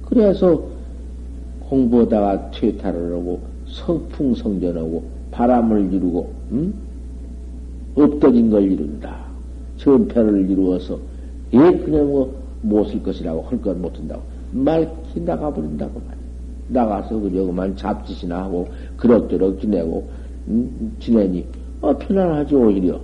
그래서 0.06 0.62
공부하다가 1.68 2.52
퇴타를 2.52 3.14
하고 3.14 3.40
성풍성전하고 3.68 5.19
바람을 5.40 5.94
이루고 5.94 6.34
응? 6.52 6.74
없어진 7.96 8.50
걸 8.50 8.70
이룬다. 8.70 9.16
전패를 9.78 10.50
이루어서 10.50 11.00
예 11.54 11.58
그냥 11.58 12.30
뭐못쓸 12.62 13.02
것이라고 13.02 13.44
할것 13.44 13.78
못한다고 13.78 14.22
말기 14.52 15.22
나가버린다고 15.22 16.02
말이야. 16.02 16.24
나가서 16.68 17.20
그저 17.22 17.46
그만 17.46 17.74
잡짓이나 17.78 18.44
하고 18.44 18.68
그럭저럭 18.98 19.62
지내고 19.62 20.10
음, 20.50 20.96
지내니 21.00 21.46
어, 21.82 21.98
편안하지 21.98 22.56
오히려 22.56 23.00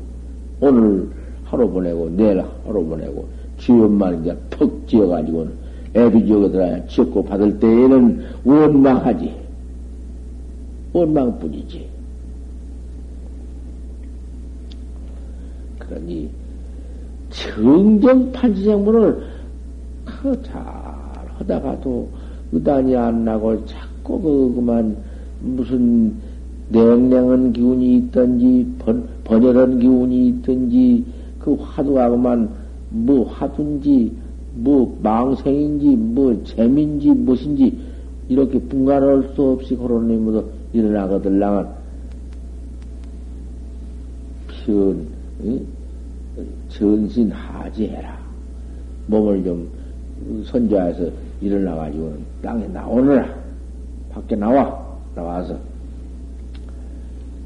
오늘 0.59 1.07
하루 1.45 1.69
보내고 1.69 2.09
내일 2.09 2.43
하루 2.65 2.83
보내고 2.85 3.29
지원만 3.59 4.21
이제 4.21 4.37
퍽 4.49 4.85
지어가지고는 4.89 5.53
애비 5.93 6.25
지어가 6.25 6.49
들어야 6.49 6.85
지었고 6.87 7.23
받을 7.23 7.57
때에는 7.59 8.25
원망하지 8.43 9.33
원망뿐이지 10.91 11.94
그러니 15.87 16.29
정정 17.29 18.31
판지생물을 18.31 19.23
잘 20.43 20.63
하다가도 21.37 22.09
의단이 22.51 22.95
안 22.95 23.25
나고 23.25 23.65
자꾸 23.65 24.21
그 24.21 24.53
그만 24.55 24.95
무슨 25.41 26.13
냉랭한 26.69 27.53
기운이 27.53 27.97
있든지 27.97 28.75
번, 28.79 29.07
번열한 29.23 29.79
기운이 29.79 30.27
있든지 30.29 31.05
그 31.39 31.55
화두가 31.55 32.09
그만 32.09 32.49
뭐 32.89 33.27
화두인지 33.27 34.11
뭐 34.55 34.97
망생인지 35.03 35.95
뭐 35.97 36.41
재민지 36.43 37.09
무엇인지 37.09 37.77
이렇게 38.29 38.59
분간할 38.59 39.31
수 39.35 39.43
없이 39.43 39.75
그런 39.75 40.09
의무도 40.09 40.49
일어나거들랑은 40.73 41.65
편 44.65 45.14
전신하지해라. 46.69 48.17
몸을 49.07 49.43
좀 49.43 49.69
선조해서 50.45 51.09
일어나가지고는 51.41 52.17
땅에 52.41 52.67
나오느라. 52.67 53.27
밖에 54.11 54.35
나와. 54.35 54.83
나와서 55.15 55.57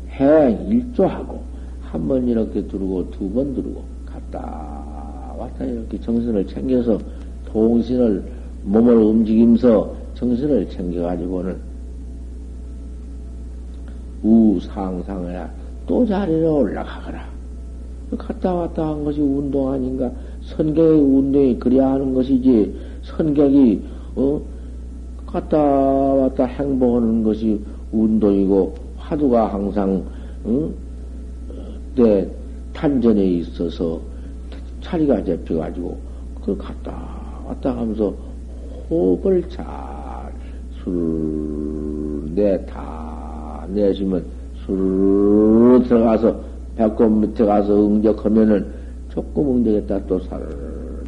해 0.10 0.52
일조하고 0.67 1.39
한 1.84 2.08
번 2.08 2.28
이렇게 2.28 2.65
두르고 2.67 3.12
두 3.12 3.30
번 3.30 3.54
두르고 3.54 3.84
갔다 4.08 5.36
왔다 5.38 5.65
이렇게 5.65 5.99
정신을 6.02 6.47
챙겨서 6.47 6.97
동신을 7.45 8.23
몸을 8.63 8.95
움직이면서 8.95 9.95
정신을 10.15 10.67
챙겨가지고는 10.69 11.58
우상상해라 14.23 15.49
또 15.86 16.06
자리로 16.08 16.58
올라가거라. 16.62 17.38
갔다 18.17 18.54
왔다 18.54 18.89
한 18.89 19.04
것이 19.04 19.22
운동 19.22 19.72
아닌가? 19.72 20.12
선객의 20.41 21.00
운동이 21.00 21.60
그래야 21.60 21.91
하는 21.91 22.13
것이지, 22.13 22.74
선객이, 23.04 23.82
어? 24.15 24.41
갔다 25.28 25.58
왔다 25.60 26.45
행복하는 26.45 27.24
것이 27.24 27.62
운동이고, 27.91 28.74
화두가 28.98 29.54
항상, 29.54 30.04
어? 30.43 30.69
내 31.95 32.28
탄전에 32.74 33.24
있어서 33.24 34.00
자리가 34.82 35.24
잡혀가지고, 35.24 35.98
그 36.43 36.58
갔다 36.58 36.91
왔다 37.45 37.78
하면서 37.78 38.13
호흡을 38.89 39.48
잘, 39.50 39.65
술, 40.84 42.24
내, 42.34 42.65
다 42.65 43.67
내쉬면, 43.69 44.26
술 44.65 45.84
들어가서 45.88 46.48
배꼽 46.80 47.10
밑에 47.10 47.44
가서 47.44 47.76
응적하면은 47.76 48.65
조금 49.10 49.58
응적했다 49.58 50.06
또 50.08 50.18
살, 50.22 50.39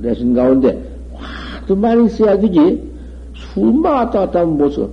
내신 0.02 0.34
가운데 0.34 0.78
화도 1.14 1.74
많이 1.78 2.10
써야 2.10 2.38
되지. 2.38 2.92
숨만 3.34 3.94
왔다 3.94 4.20
갔다 4.20 4.42
하면 4.42 4.58
못 4.58 4.70
써. 4.72 4.90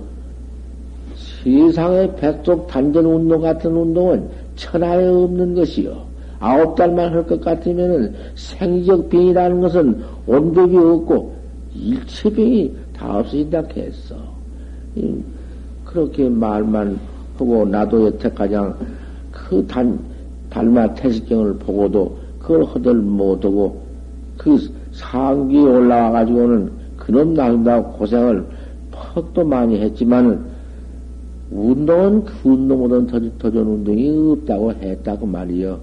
세상의 1.43 2.15
백속 2.15 2.67
단전 2.67 3.05
운동 3.05 3.41
같은 3.41 3.75
운동은 3.75 4.29
천하에 4.55 5.05
없는 5.05 5.53
것이요. 5.55 6.07
아홉 6.39 6.75
달만 6.75 7.11
할 7.11 7.23
것 7.27 7.41
같으면은 7.41 8.13
생적 8.35 9.09
병이라는 9.09 9.59
것은 9.59 10.01
온법이 10.27 10.77
없고 10.77 11.35
일체 11.75 12.29
병이 12.29 12.73
다 12.95 13.17
없어진다 13.19 13.63
했어. 13.75 14.15
그렇게 15.83 16.29
말만 16.29 16.97
하고 17.37 17.65
나도 17.65 18.05
여태까지 18.05 18.55
그 19.31 19.65
단, 19.67 19.99
달마 20.49 20.93
태식경을 20.93 21.55
보고도 21.59 22.17
그걸 22.39 22.63
허들 22.63 22.95
못하고 22.95 23.81
그 24.37 24.57
상기에 24.91 25.61
올라와가지고는 25.61 26.71
그놈 26.97 27.33
나온다고 27.33 27.93
고생을 27.93 28.45
퍽도 28.91 29.45
많이 29.45 29.79
했지만은 29.79 30.39
운동은 31.51 32.23
그 32.25 32.49
운동보다는 32.49 33.07
더, 33.07 33.19
더 33.39 33.51
좋은 33.51 33.65
운동이 33.65 34.31
없다고 34.33 34.73
했다고 34.73 35.25
말이요. 35.25 35.79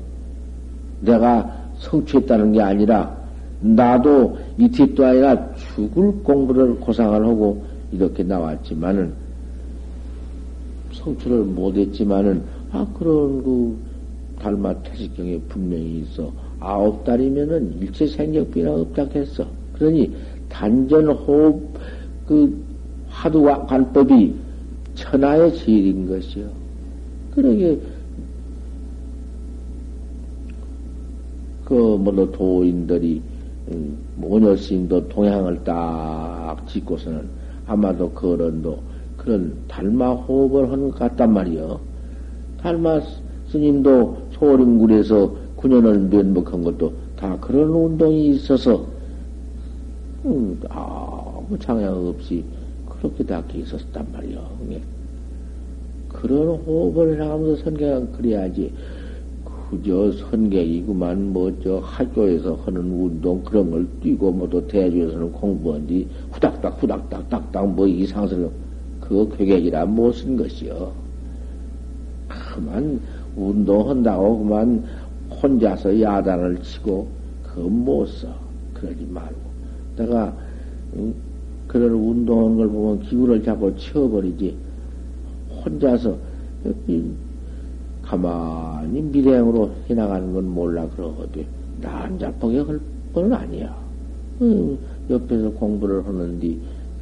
내가 1.00 1.54
성취했다는 1.78 2.52
게 2.52 2.62
아니라 2.62 3.16
나도 3.60 4.38
이틀도 4.58 5.04
아니라 5.04 5.54
죽을 5.54 6.12
공부를 6.22 6.76
고상을 6.76 7.26
하고 7.26 7.64
이렇게 7.92 8.22
나왔지만은 8.22 9.12
성취를 10.92 11.38
못했지만은 11.44 12.42
아 12.72 12.86
그런 12.98 13.42
그 13.42 13.76
달마 14.38 14.74
태식경에 14.82 15.38
분명히 15.48 16.00
있어. 16.00 16.32
아홉 16.60 17.04
달이면은 17.04 17.78
일체 17.80 18.06
생력비나 18.06 18.72
없다 18.72 19.06
했어. 19.14 19.46
그러니 19.74 20.14
단전 20.48 21.08
호흡 21.08 21.78
그 22.26 22.64
화두와 23.08 23.66
관법이 23.66 24.34
천하의 24.94 25.54
제일인 25.56 26.08
것이요. 26.08 26.48
그러게 27.34 27.78
그 31.64 31.74
뭐로 31.74 32.30
도인들이 32.32 33.20
음, 33.72 33.98
모녀스님도 34.16 35.08
동향을 35.08 35.64
딱 35.64 36.56
짓고서는 36.68 37.28
아마도 37.66 38.10
그런도 38.12 38.78
그런 39.16 39.52
달마 39.66 40.12
호흡을 40.12 40.70
하는 40.70 40.90
것 40.90 40.98
같단 41.00 41.32
말이요. 41.32 41.80
달마 42.62 43.00
스님도 43.48 44.25
소림굴에서 44.38 45.34
9년을 45.56 46.08
면목한 46.08 46.62
것도 46.62 46.92
다 47.16 47.36
그런 47.40 47.70
운동이 47.70 48.28
있어서, 48.30 48.86
음, 50.24 50.60
아무 50.68 51.58
장애 51.58 51.84
없이 51.86 52.44
그렇게 52.88 53.24
다 53.24 53.42
있었단 53.54 54.06
말이요. 54.12 54.56
그런 56.08 56.48
호흡을 56.48 57.14
해나가면서 57.14 57.62
선객은 57.62 58.12
그래야지. 58.12 58.72
그저 59.70 60.12
선객이구만, 60.12 61.32
뭐, 61.32 61.52
저 61.62 61.78
학교에서 61.78 62.54
하는 62.64 62.80
운동 62.82 63.42
그런 63.42 63.70
걸 63.70 63.86
뛰고, 64.00 64.30
뭐, 64.32 64.48
또 64.48 64.66
대주에서는 64.66 65.32
공부한 65.32 65.86
뒤 65.86 66.06
후닥닥, 66.30 66.82
후닥닥, 66.82 67.28
딱딱, 67.28 67.74
뭐, 67.74 67.86
이상스러워. 67.86 68.52
그거 69.00 69.28
괴객이라 69.36 69.86
못 69.86 70.12
쓴 70.12 70.36
것이요. 70.36 70.92
그만 72.28 73.00
운동한다고 73.36 74.38
그만 74.38 74.84
혼자서 75.30 76.00
야단을 76.00 76.62
치고, 76.62 77.06
그거 77.42 77.68
못 77.68 78.06
써. 78.06 78.28
그러지 78.74 79.06
말고. 79.10 79.36
내가, 79.96 80.34
응? 80.96 81.14
그런 81.66 81.92
운동하는 81.92 82.56
걸 82.56 82.68
보면 82.68 83.00
기구를 83.02 83.42
잡고 83.42 83.76
치워버리지. 83.76 84.56
혼자서, 85.64 86.16
가만히 88.02 89.02
미래행으로 89.02 89.70
해나가는 89.88 90.32
건 90.32 90.48
몰라 90.48 90.86
그러거든. 90.90 91.44
난자폭에 91.80 92.60
할건 92.60 93.32
아니야. 93.32 93.76
음, 94.40 94.78
옆에서 95.10 95.50
공부를 95.50 96.06
하는데 96.06 96.56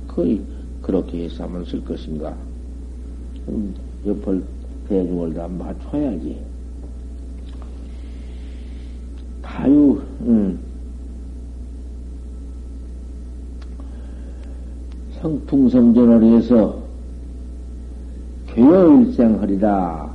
거의 0.08 0.40
그렇게 0.80 1.24
해서 1.24 1.44
하면 1.44 1.64
쓸 1.64 1.84
것인가. 1.84 2.34
음, 3.48 3.74
옆을 4.06 4.42
대중을 4.88 5.34
다 5.34 5.48
맞춰야지. 5.48 6.38
다유, 9.42 10.00
음. 10.22 10.58
성풍성전을 15.20 16.36
해서 16.36 16.82
교요일생하리다. 18.48 20.10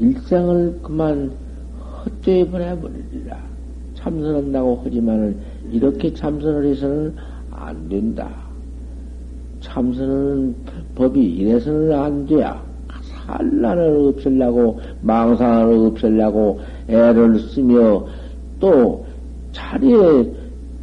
일생을 0.00 0.80
그만 0.82 1.32
헛되이 2.04 2.48
보내버리리라. 2.48 3.40
참선한다고 3.94 4.82
하지만은 4.84 5.36
이렇게 5.70 6.12
참선을 6.12 6.66
해서는 6.66 7.14
안 7.50 7.88
된다. 7.88 8.30
참선은 9.60 10.56
법이 10.96 11.20
이래서는 11.20 11.92
안 11.92 12.26
돼야. 12.26 12.71
산란을 13.26 14.08
없애려고, 14.08 14.80
망상을 15.02 15.86
없애려고 15.86 16.60
애를 16.88 17.38
쓰며 17.40 18.06
또 18.60 19.04
자리에 19.52 20.32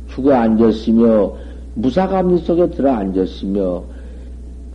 죽어 0.09 0.33
앉았으며 0.33 1.33
무사감리 1.75 2.39
속에 2.39 2.69
들어 2.71 2.91
앉았으며 2.91 3.83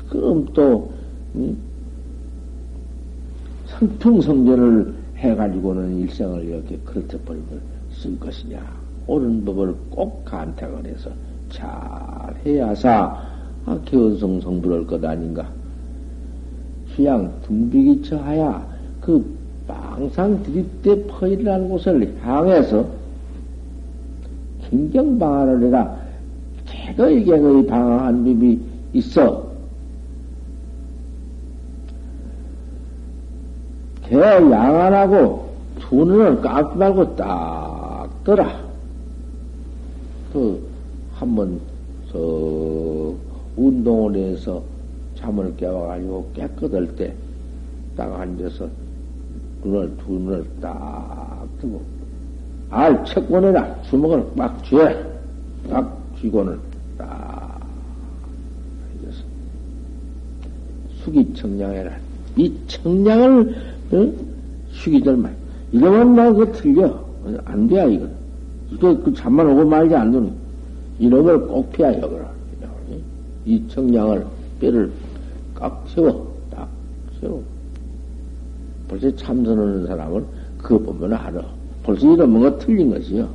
그럼 0.09 0.47
또 0.55 0.91
음, 1.35 1.57
성풍성전을 3.67 4.95
해가지고는 5.17 5.99
일생을 6.01 6.45
이렇게 6.45 6.79
그렇게 6.85 7.19
버리면 7.19 7.61
쓸 7.91 8.19
것이냐. 8.19 8.61
옳은 9.07 9.45
법을 9.45 9.75
꼭 9.91 10.25
간택을 10.25 10.87
해서 10.87 11.11
잘 11.51 11.67
해야사 12.45 13.21
아, 13.67 13.79
개원성 13.85 14.41
성불할 14.41 14.87
것 14.87 15.05
아닌가. 15.05 15.51
휴양 16.95 17.33
둥비기 17.43 18.03
처하야 18.03 18.67
그 19.01 19.25
망상 19.67 20.43
들이대 20.43 21.07
퍼이라는 21.07 21.69
곳을 21.69 22.17
향해서 22.23 22.87
긴경방화를 24.69 25.67
해라. 25.67 25.97
개거이경의 26.67 27.67
방황한 27.67 28.25
법이 28.25 28.61
있어. 28.95 29.45
개 34.05 34.17
양안하고 34.17 35.49
두 35.81 36.05
눈을 36.05 36.41
감지 36.41 36.79
말고 36.79 37.17
딱 37.17 38.09
떠라. 38.25 38.65
그, 40.33 40.61
한 41.15 41.35
번, 41.35 41.61
저, 42.11 43.15
운동을 43.57 44.17
해서 44.17 44.63
잠을 45.15 45.55
깨워가지고 45.57 46.31
깨끗할 46.35 46.97
때, 46.97 47.15
딱 47.97 48.13
앉아서 48.21 48.69
눈을, 49.63 49.97
두 49.99 50.13
눈을 50.13 50.45
딱 50.61 51.47
뜨고, 51.61 51.81
알, 52.71 53.05
책 53.05 53.29
꺼내라. 53.29 53.83
주먹을 53.83 54.25
막 54.35 54.65
쥐어. 54.65 54.89
딱 55.71 55.99
쥐고는 56.21 56.59
딱 56.99 57.61
앉아서 58.99 59.23
숙이 61.05 61.35
청량해라. 61.35 61.93
이 62.37 62.53
청량을 62.67 63.55
어? 63.93 64.13
쉬기들만. 64.73 65.35
이러면 65.73 66.15
나 66.15 66.33
그거 66.33 66.53
틀려. 66.53 67.05
안 67.45 67.69
돼, 67.69 67.93
이거. 67.93 68.09
이거 68.71 68.99
그 69.03 69.15
잠만 69.15 69.47
오고 69.49 69.65
말지 69.65 69.95
안 69.95 70.11
되는. 70.11 70.33
이놈을 70.99 71.47
꼭 71.47 71.73
피하, 71.73 71.93
여거라. 71.95 72.33
이 73.47 73.63
청량을, 73.69 74.27
뼈를 74.61 74.91
꽉 75.55 75.85
세워. 75.89 76.35
딱 76.51 76.69
세워. 77.21 77.43
벌써 78.89 79.15
참선하는 79.17 79.87
사람은 79.87 80.25
그거 80.59 80.79
보면 80.93 81.13
알아. 81.15 81.43
벌써 81.83 82.13
이런 82.13 82.31
뭔가 82.31 82.57
틀린 82.59 82.91
것이요. 82.91 83.29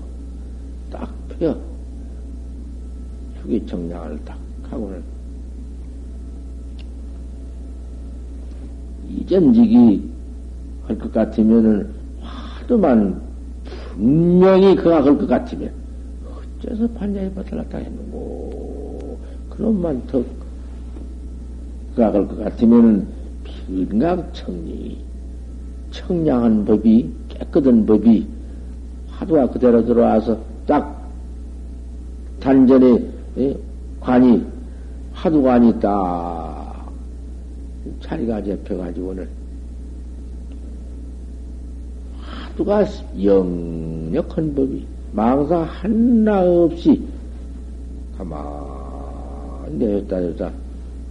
딱 0.92 1.10
펴. 1.40 1.56
휴기 3.42 3.66
청량을 3.66 4.20
딱 4.26 4.38
하고는. 4.70 5.02
이전직이 9.10 10.08
할것 10.86 11.12
같으면은 11.12 11.90
하도만 12.22 13.20
분명히 13.96 14.76
그가 14.76 15.04
할 15.04 15.18
것 15.18 15.28
같으면 15.28 15.72
어째서 16.60 16.88
판자에 16.90 17.32
받달랐다 17.34 17.78
했는고 17.80 19.18
그놈만 19.50 20.06
더 20.08 20.24
할것 21.96 22.40
같으면은 22.40 23.08
필각 23.44 24.34
청리 24.34 24.98
청량한 25.92 26.66
법이 26.66 27.12
깨끗한 27.30 27.86
법이 27.86 28.28
하도가 29.10 29.48
그대로 29.50 29.86
들어와서 29.86 30.40
딱 30.66 31.10
단전에 32.40 33.04
예? 33.38 33.58
관이 34.00 34.46
하도관이 35.14 35.80
딱 35.80 36.90
자리가 38.02 38.44
잡혀가지고는 38.44 39.40
수가 42.60 42.86
영력한 43.24 44.54
법이 44.54 44.86
망사 45.14 45.60
하나 45.62 46.42
없이 46.42 47.02
가만히 48.18 49.78
내렸다 49.78 50.20
졌다 50.20 50.52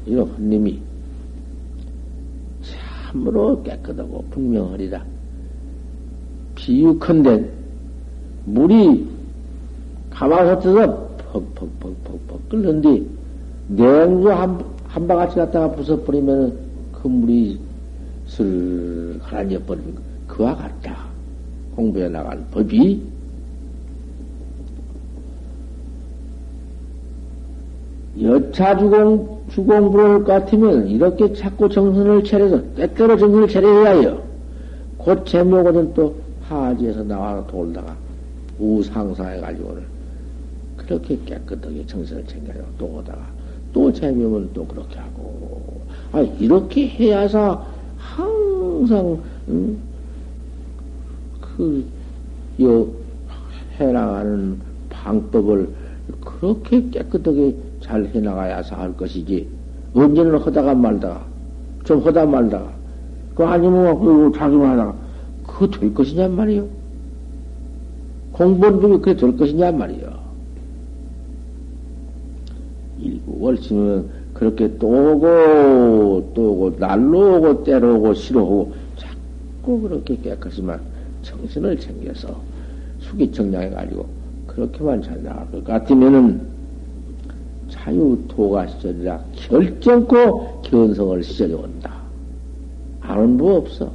이런 0.09 0.27
헌님이 0.29 0.81
참으로 2.63 3.63
깨끗하고 3.63 4.25
분명하리다. 4.31 5.05
비유컨대 6.55 7.45
물이 8.47 9.07
가마솥 10.11 10.67
에서 10.67 11.09
퍽퍽퍽퍽퍽 11.33 12.49
끓는데 12.49 13.03
냉수 13.69 14.31
한, 14.31 14.65
한 14.89 15.07
바가지 15.07 15.37
갖다가 15.37 15.71
부숴버리면 15.77 16.55
그 16.93 17.07
물이 17.07 17.61
슬 18.27 19.19
가라앉아 19.23 19.59
버리는 19.67 19.95
그와 20.27 20.57
같다. 20.57 21.05
공부해 21.77 22.09
나간 22.09 22.45
법이 22.51 23.18
여차 28.23 28.77
주공, 28.77 29.43
주공부를 29.51 30.25
같으면 30.25 30.89
이렇게 30.89 31.33
자꾸 31.33 31.69
정선을 31.69 32.25
차려서 32.25 32.75
때때로 32.75 33.17
정선을 33.17 33.49
차려야 33.49 33.91
해요. 34.01 34.23
곧 34.97 35.25
제목은 35.25 35.95
또 35.95 36.17
하지에서 36.43 37.05
나와서 37.05 37.47
돌다가 37.47 37.95
우상사해가지고는 38.59 39.83
그렇게 40.77 41.19
깨끗하게 41.25 41.87
정선을 41.87 42.25
챙겨요. 42.27 42.65
또 42.79 42.87
오다가 42.87 43.21
또 43.73 43.93
재미오면 43.93 44.51
또 44.55 44.67
그렇게 44.67 44.99
하고 44.99 45.83
아 46.13 46.21
이렇게 46.21 46.89
해야사 46.89 47.63
항상 47.99 49.21
음, 49.49 49.79
그, 51.41 51.85
여, 52.63 52.87
해나가는 53.79 54.59
방법을 54.89 55.69
그렇게 56.21 56.89
깨끗하게 56.91 57.55
잘 57.81 58.05
해나가야서 58.07 58.77
할 58.77 58.97
것이지. 58.97 59.49
언제는 59.95 60.39
하다가 60.39 60.75
말다가, 60.75 61.25
좀 61.85 62.01
하다 62.01 62.27
말다가, 62.27 62.71
그 63.35 63.45
아니면 63.45 63.99
그 63.99 64.33
자기만 64.37 64.71
하다가, 64.71 64.95
그거 65.47 65.67
될 65.69 65.95
것이냔 65.95 66.35
말이요. 66.35 66.67
공부는 68.33 68.81
중에 68.81 68.99
그게 68.99 69.17
될 69.17 69.37
것이냔 69.37 69.79
말이요. 69.79 70.29
일구 73.01 73.37
월심은 73.41 74.19
그렇게 74.35 74.77
또 74.79 74.87
오고, 74.87 76.33
또 76.35 76.53
오고, 76.53 76.77
날로 76.79 77.39
오고, 77.39 77.65
때로 77.65 77.97
오고, 77.97 78.15
시로 78.15 78.43
오고, 78.43 78.73
자꾸 78.97 79.81
그렇게 79.81 80.17
깨끗이만 80.17 80.81
정신을 81.23 81.79
챙겨서 81.79 82.41
수기청량해가지고, 83.01 84.07
그렇게만 84.47 85.03
잘 85.03 85.23
나갈 85.23 85.51
것 85.51 85.65
같으면은, 85.65 86.58
자유토가 87.89 88.67
시절이라 88.67 89.19
결정코 89.35 90.61
견성을 90.63 91.23
시절이 91.23 91.55
온다. 91.55 91.91
아는 93.01 93.39
뭐 93.39 93.57
없어. 93.57 93.91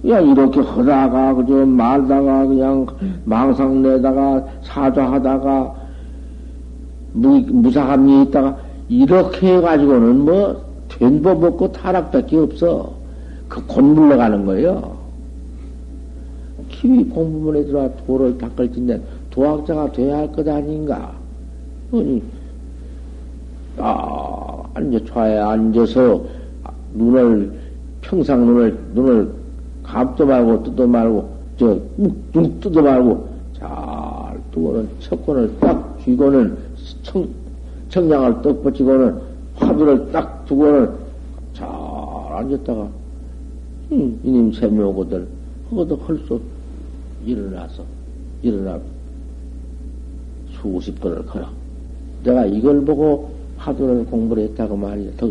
그냥 0.00 0.28
이렇게 0.30 0.60
하다가, 0.60 1.34
그저 1.34 1.66
말다가, 1.66 2.46
그냥 2.46 2.86
망상 3.24 3.82
내다가, 3.82 4.46
사좌하다가, 4.62 5.74
무, 7.12 7.40
무사함이 7.40 8.22
있다가, 8.24 8.58
이렇게 8.88 9.56
해가지고는 9.56 10.24
뭐, 10.24 10.62
된법 10.88 11.42
없고 11.42 11.72
타락밖에 11.72 12.36
없어. 12.36 12.92
그 13.48 13.64
곤물러 13.66 14.16
가는 14.18 14.44
거예요. 14.44 14.94
키위 16.68 17.04
공부문에 17.04 17.64
들어와 17.64 17.88
도를 18.06 18.36
닦을 18.36 18.72
텐데, 18.72 19.00
도학자가 19.30 19.92
돼야 19.92 20.18
할 20.18 20.32
것 20.32 20.46
아닌가? 20.46 21.12
아니, 21.92 22.22
아, 23.78 24.62
앉아, 24.74 25.04
좌에 25.06 25.38
앉아서 25.38 26.24
눈을, 26.94 27.52
평상 28.00 28.46
눈을, 28.46 28.78
눈을 28.94 29.32
감도 29.82 30.26
말고 30.26 30.62
뜯어 30.62 30.86
말고, 30.86 31.28
저, 31.58 31.78
눈 31.96 32.60
뜯어 32.60 32.82
말고, 32.82 33.28
잘 33.58 33.68
뜨고는 34.52 34.88
척권을 35.00 35.58
딱 35.60 35.98
쥐고는 36.04 36.56
청, 37.02 37.28
청량을 37.88 38.42
떡 38.42 38.62
붙이고는 38.62 39.18
화두를 39.56 40.12
딱 40.12 40.44
두고는 40.46 40.90
잘 41.52 41.68
앉았다가, 41.68 42.88
음, 43.92 44.20
이님 44.22 44.52
세묘고들, 44.52 45.26
그것도 45.70 45.96
헐수 45.96 46.40
일어나서, 47.24 47.82
일어나 48.42 48.78
수십 50.60 50.98
번을 51.00 51.24
걸어. 51.26 51.46
내가 52.22 52.46
이걸 52.46 52.84
보고 52.84 53.33
화두를 53.68 54.04
공부를 54.06 54.42
했다고 54.44 54.76
말이야. 54.76 55.10
더, 55.16 55.26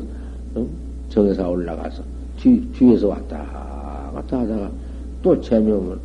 어? 0.56 0.68
정에서 1.10 1.50
올라가서, 1.52 2.02
뒤, 2.38 2.60
뒤에서 2.74 3.08
왔다 3.10 3.38
갔다 4.16 4.40
하다가 4.40 4.72
또 5.22 5.40
재미오면 5.40 6.00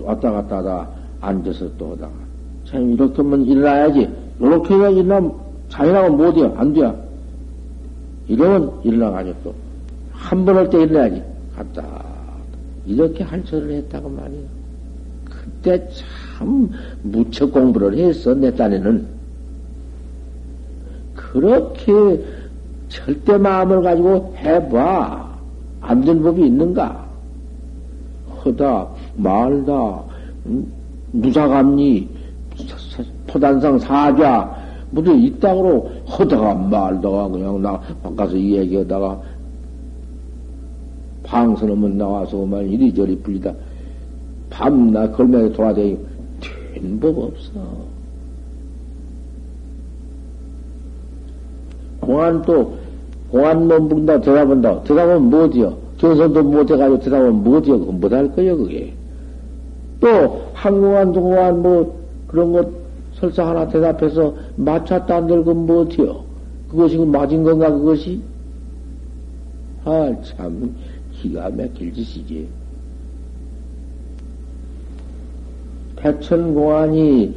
왔다 0.00 0.30
갔다 0.30 0.58
하다가 0.58 0.90
앉아서 1.20 1.68
또 1.76 1.90
하다가 1.92 2.12
참 2.66 2.92
이렇게 2.92 3.16
하면 3.16 3.44
일어나야지. 3.44 4.08
이렇게 4.40 4.74
해야 4.74 4.88
일어나면 4.88 5.32
자연하고 5.68 6.16
못이야. 6.16 6.52
안 6.56 6.72
돼. 6.72 6.80
이러면 8.28 8.70
일어나가지고 8.84 9.36
또 9.44 9.54
한 10.14 10.44
번 10.44 10.56
할 10.56 10.70
때 10.70 10.80
일어나야지. 10.82 11.22
갔다. 11.56 12.04
이렇게 12.86 13.24
한철을 13.24 13.70
했다고 13.72 14.08
말이야. 14.08 14.40
그때 15.24 15.88
참 16.38 16.70
무척 17.02 17.52
공부를 17.52 17.98
했어, 17.98 18.32
내 18.34 18.54
딴에는. 18.54 19.21
그렇게 21.32 22.22
절대 22.88 23.38
마음을 23.38 23.82
가지고 23.82 24.34
해봐. 24.36 25.32
안 25.80 26.04
된 26.04 26.22
법이 26.22 26.46
있는가? 26.46 27.04
허다, 28.44 28.86
말다, 29.16 30.02
음, 30.46 30.70
무사감리, 31.12 32.08
포단상 33.26 33.78
사좌, 33.78 34.54
무슨 34.90 35.18
이 35.18 35.38
땅으로 35.40 35.90
허다가 36.08 36.54
말다가 36.54 37.28
그냥 37.28 37.62
나 37.62 37.80
바꿔서 38.02 38.36
얘기하다가 38.38 39.20
방선하면 41.24 41.96
나와서 41.96 42.36
오면 42.36 42.68
이리저리 42.68 43.16
불리다. 43.20 43.52
밤나 44.50 45.10
걸면에 45.10 45.50
돌아다니고 45.52 46.04
된 46.74 47.00
법 47.00 47.18
없어. 47.18 47.52
공안 52.02 52.42
또 52.42 52.74
공안 53.30 53.66
논문다 53.66 54.20
대답한다. 54.20 54.82
대답하면 54.82 55.30
뭐지요? 55.30 55.76
견선도 55.98 56.42
못해가지고 56.42 57.00
대답하면 57.00 57.42
뭐지요? 57.44 57.78
그건 57.78 58.00
못할 58.00 58.30
거예요, 58.32 58.58
그게. 58.58 58.92
또, 60.00 60.42
한공안, 60.52 61.12
동공안, 61.12 61.62
뭐, 61.62 61.96
그런 62.26 62.52
것, 62.52 62.68
설사 63.14 63.48
하나 63.48 63.68
대답해서 63.68 64.34
맞췄다 64.56 65.16
안될건 65.16 65.66
뭐지요? 65.66 66.24
그것이 66.70 66.96
그 66.96 67.04
맞은 67.04 67.44
건가, 67.44 67.70
그것이? 67.70 68.20
아, 69.84 70.12
참, 70.22 70.74
기가 71.12 71.48
막힐 71.50 71.94
짓이지. 71.94 72.48
백천공안이 75.96 77.36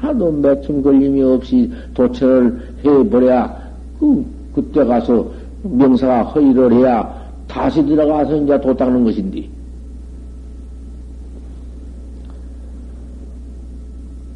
하나도 0.00 0.32
맥힘 0.32 0.82
걸림이 0.82 1.22
없이 1.22 1.70
도처를 1.94 2.58
해버려야, 2.84 3.65
그, 3.98 4.24
그때 4.54 4.84
가서 4.84 5.26
명사가 5.62 6.22
허위를 6.24 6.72
해야 6.72 7.26
다시 7.48 7.84
들어가서 7.84 8.36
이제 8.36 8.60
도 8.60 8.76
닦는 8.76 9.04
것인데. 9.04 9.48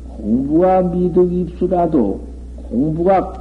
공부가 0.09 0.83
미득 0.83 1.33
입수라도 1.33 2.21
공부가 2.57 3.33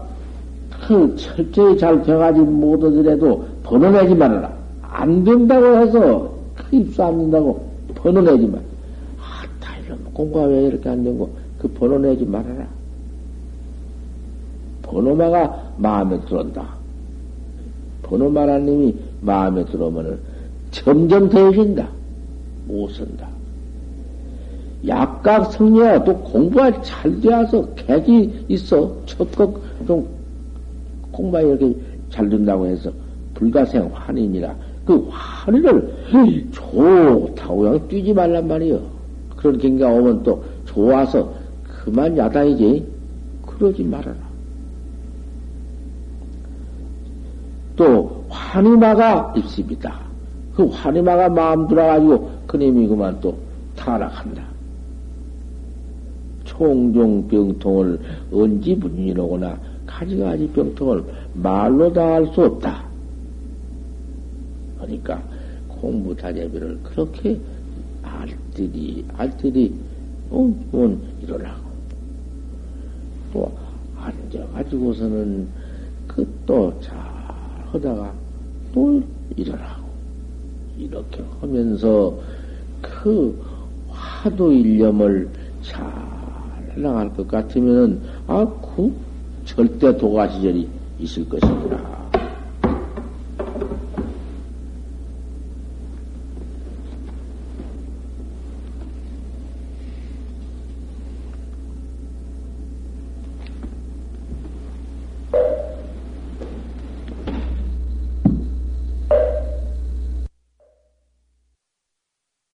그 0.87 1.15
철저히 1.17 1.77
잘 1.77 2.01
돼가지 2.03 2.39
못하더라도 2.39 3.45
번호내지 3.63 4.15
말아라. 4.15 4.51
안 4.81 5.23
된다고 5.23 5.65
해서 5.77 6.31
그 6.55 6.75
입수 6.75 7.03
안 7.03 7.17
된다고 7.17 7.63
번호내지 7.95 8.47
말. 8.47 8.61
아, 9.19 9.45
다 9.59 9.73
이런 9.85 9.99
공부가 10.13 10.45
왜 10.45 10.63
이렇게 10.63 10.89
안 10.89 11.03
되고 11.03 11.29
그 11.59 11.67
번호내지 11.67 12.25
말아라. 12.25 12.65
번호마가 14.83 15.68
마음에 15.79 16.19
들었다. 16.21 16.67
번호 18.03 18.29
마라님이 18.29 18.95
마음에 19.21 19.65
들어오면은 19.65 20.19
점점 20.71 21.29
더해진다. 21.29 21.87
못 22.67 22.89
쓴다. 22.91 23.27
약각 24.87 25.51
성녀야 25.51 26.03
또 26.03 26.15
공부가 26.17 26.81
잘 26.81 27.19
되어서 27.19 27.67
객이 27.75 28.45
있어. 28.49 28.95
첫곡 29.05 29.61
좀 29.87 30.07
공부가 31.11 31.41
이렇게 31.41 31.75
잘 32.09 32.29
된다고 32.29 32.65
해서 32.65 32.91
불가생 33.33 33.89
환인이라 33.93 34.55
그 34.85 35.07
환인을 35.09 35.93
좋다고 36.51 37.57
그냥 37.57 37.87
뛰지 37.87 38.13
말란 38.13 38.47
말이요. 38.47 38.81
그런 39.35 39.57
경기가 39.57 39.89
오면 39.89 40.23
또 40.23 40.43
좋아서 40.65 41.33
그만 41.63 42.17
야단이지. 42.17 42.85
그러지 43.45 43.83
말아라. 43.83 44.28
또 47.79 48.25
환희마가 48.27 49.33
있습니다. 49.37 49.99
그 50.53 50.65
환희마가 50.65 51.29
마음 51.29 51.65
들어가지고 51.65 52.29
그님이 52.45 52.87
그만 52.87 53.17
또 53.21 53.37
타락한다. 53.77 54.43
총종 56.43 57.25
병통을 57.29 57.97
언지 58.33 58.75
분이로거나 58.77 59.57
가지가지 59.85 60.49
병통을 60.49 61.05
말로 61.35 61.93
다 61.93 62.15
할 62.15 62.27
수 62.33 62.41
없다. 62.41 62.83
그러니까 64.77 65.23
공부 65.69 66.13
자제비를 66.17 66.79
그렇게 66.83 67.39
알뜰히 68.03 69.05
알뜰히 69.15 69.73
어, 70.31 70.53
일어나고 71.21 71.61
또 73.31 73.51
앉아가지고서는 73.97 75.47
그또잘 76.07 77.18
하다가 77.71 78.13
또 78.73 79.01
일어나고 79.35 79.89
이렇게 80.77 81.23
하면서 81.41 82.17
그 82.81 83.39
화두 83.89 84.53
일념을 84.53 85.29
잘 85.61 85.83
나갈 86.75 87.13
것 87.13 87.27
같으면은 87.27 88.01
아, 88.27 88.45
그 88.45 88.93
절대 89.45 89.95
도가 89.97 90.29
시절이 90.29 90.69
있을 90.99 91.27
것이구나. 91.27 91.98